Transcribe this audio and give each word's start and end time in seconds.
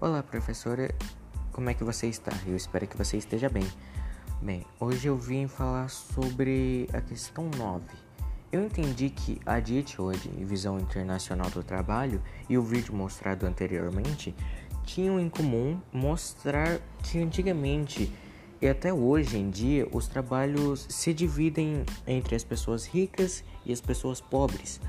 Olá, 0.00 0.22
professora. 0.22 0.94
Como 1.50 1.68
é 1.70 1.74
que 1.74 1.82
você 1.82 2.06
está? 2.06 2.30
Eu 2.46 2.54
espero 2.54 2.86
que 2.86 2.96
você 2.96 3.16
esteja 3.16 3.48
bem. 3.48 3.66
Bem, 4.40 4.64
hoje 4.78 5.08
eu 5.08 5.16
vim 5.16 5.48
falar 5.48 5.90
sobre 5.90 6.88
a 6.92 7.00
questão 7.00 7.50
9. 7.58 7.82
Eu 8.52 8.62
entendi 8.64 9.10
que 9.10 9.40
a 9.44 9.58
DIT 9.58 10.00
hoje, 10.00 10.30
Visão 10.38 10.78
Internacional 10.78 11.50
do 11.50 11.64
Trabalho, 11.64 12.22
e 12.48 12.56
o 12.56 12.62
vídeo 12.62 12.94
mostrado 12.94 13.44
anteriormente 13.44 14.36
tinham 14.84 15.18
em 15.18 15.28
comum 15.28 15.80
mostrar 15.92 16.78
que 17.02 17.18
antigamente 17.18 18.12
e 18.62 18.68
até 18.68 18.94
hoje 18.94 19.36
em 19.36 19.50
dia 19.50 19.88
os 19.90 20.06
trabalhos 20.06 20.86
se 20.88 21.12
dividem 21.12 21.84
entre 22.06 22.36
as 22.36 22.44
pessoas 22.44 22.86
ricas 22.86 23.42
e 23.66 23.72
as 23.72 23.80
pessoas 23.80 24.20
pobres, 24.20 24.80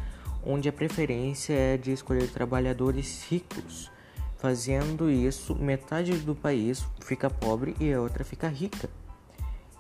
onde 0.46 0.70
a 0.70 0.72
preferência 0.72 1.56
é 1.56 1.78
de 1.78 1.92
escolher 1.92 2.30
trabalhadores 2.30 3.24
ricos 3.28 3.90
Fazendo 4.40 5.12
isso, 5.12 5.54
metade 5.54 6.14
do 6.14 6.34
país 6.34 6.86
fica 7.02 7.30
pobre 7.30 7.76
e 7.78 7.92
a 7.92 8.00
outra 8.00 8.24
fica 8.24 8.48
rica. 8.48 8.90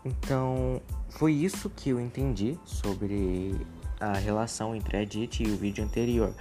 Então, 0.03 0.81
foi 1.11 1.31
isso 1.31 1.69
que 1.69 1.91
eu 1.91 1.99
entendi 1.99 2.59
sobre 2.65 3.55
a 4.01 4.13
relação 4.13 4.75
entre 4.75 4.97
a 4.97 5.05
DIT 5.05 5.43
e 5.43 5.51
o 5.51 5.55
vídeo 5.55 5.81
anterior. 5.81 6.33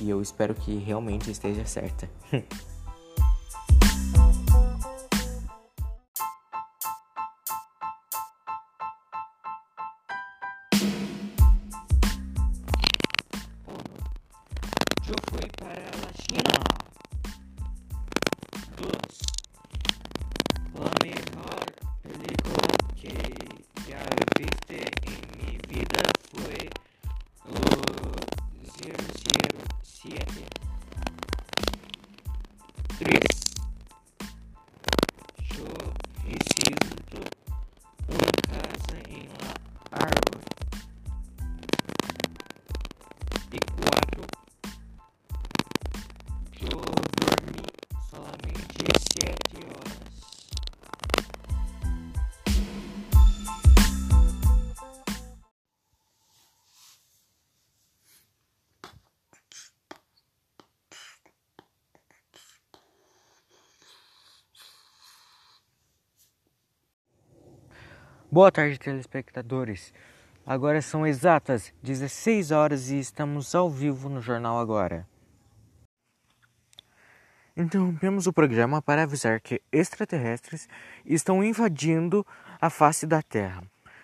E 0.00 0.08
eu 0.08 0.22
espero 0.22 0.54
que 0.54 0.76
realmente 0.76 1.32
esteja 1.32 1.64
certa. 1.64 2.08
Eu 15.06 15.16
fui 15.30 15.48
para 15.58 15.68
a 15.68 16.12
China. 16.14 16.73
Ya 24.34 24.44
viste 24.44 24.78
en 25.02 25.20
mi 25.38 25.58
vida 25.68 26.02
fue 26.32 26.70
Los 27.44 28.72
007 29.92 30.26
3 32.98 33.20
Yo 35.50 35.64
resido 36.24 37.20
una 38.08 38.32
casa 38.48 38.96
en 39.08 39.28
la 39.40 39.52
árvore 39.98 40.44
y 43.52 43.58
Boa 68.34 68.50
tarde, 68.50 68.80
telespectadores. 68.80 69.94
Agora 70.44 70.82
são 70.82 71.06
exatas 71.06 71.72
16 71.84 72.50
horas 72.50 72.90
e 72.90 72.98
estamos 72.98 73.54
ao 73.54 73.70
vivo 73.70 74.08
no 74.08 74.20
Jornal 74.20 74.58
Agora. 74.58 75.06
Interrompemos 77.56 78.26
o 78.26 78.32
programa 78.32 78.82
para 78.82 79.04
avisar 79.04 79.40
que 79.40 79.62
extraterrestres 79.70 80.68
estão 81.06 81.44
invadindo 81.44 82.26
a 82.60 82.68
face 82.68 83.06
da 83.06 83.22
Terra. 83.22 83.62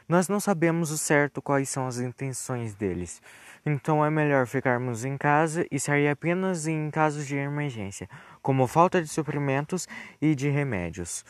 Nós 0.09 0.29
não 0.29 0.39
sabemos 0.39 0.93
o 0.93 0.97
certo 0.97 1.43
quais 1.43 1.69
são 1.69 1.89
as 1.89 1.99
intenções 1.99 2.73
deles, 2.73 3.21
então 3.67 4.07
é 4.07 4.11
melhor 4.11 4.47
ficarmos 4.47 5.05
em 5.05 5.19
casa 5.19 5.67
e 5.73 5.81
sair 5.81 6.07
apenas 6.07 6.69
em 6.69 6.89
casos 6.89 7.27
de 7.27 7.35
emergência, 7.35 8.09
como 8.41 8.69
falta 8.69 9.03
de 9.03 9.09
suprimentos 9.09 9.89
e 10.23 10.37
de 10.37 10.49
remédios. 10.49 11.25